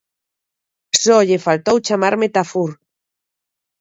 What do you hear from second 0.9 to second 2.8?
Só lle faltou chamarme tafur.